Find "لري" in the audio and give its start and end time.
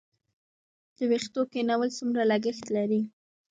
2.75-3.01